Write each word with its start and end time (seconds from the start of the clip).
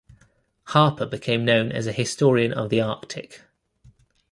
Harper 0.63 1.05
became 1.05 1.45
known 1.45 1.71
as 1.71 1.85
a 1.85 1.91
historian 1.91 2.51
of 2.51 2.71
the 2.71 2.81
Arctic. 2.81 3.41